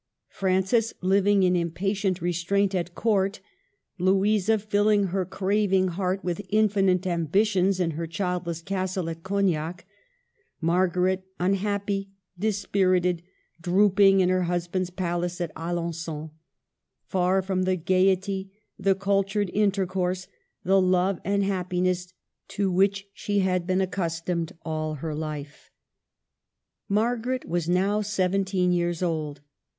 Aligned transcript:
Francis, 0.29 0.95
living 1.01 1.43
in 1.43 1.55
impatient 1.55 2.23
restraint 2.23 2.73
at 2.73 2.95
court; 2.95 3.39
Louisa, 3.99 4.57
filling 4.57 5.03
her 5.13 5.25
craving 5.25 5.89
heart 5.89 6.23
with 6.23 6.41
infinite 6.49 7.05
ambitions 7.05 7.79
in 7.79 7.91
her 7.91 8.07
childless 8.07 8.63
castle 8.63 9.11
at 9.11 9.21
Cognac; 9.21 9.85
Margaret, 10.59 11.27
unhappy, 11.39 12.09
dispirited, 12.39 13.21
drooping 13.61 14.21
in 14.21 14.29
her 14.29 14.45
husband's 14.45 14.89
palace 14.89 15.39
at 15.39 15.53
Alengon, 15.55 16.31
far 17.05 17.43
from 17.43 17.61
the 17.61 17.75
gayety, 17.75 18.51
the 18.79 18.95
cul 18.95 19.23
tured 19.23 19.53
interco^urse, 19.53 20.25
the 20.63 20.81
love 20.81 21.19
and 21.23 21.43
happiness 21.43 22.11
to 22.47 22.71
which 22.71 23.07
she 23.13 23.41
had 23.41 23.67
been 23.67 23.81
accustomed 23.81 24.53
all 24.65 24.95
her 24.95 25.13
life. 25.13 25.69
26 26.87 26.89
Af.lRGARET 26.89 26.89
OF 26.89 26.89
ANG0UL1>ME. 26.89 26.95
Margaret 26.95 27.45
was 27.47 27.69
now 27.69 28.01
seventeen 28.01 28.71
years 28.73 29.03
old. 29.03 29.41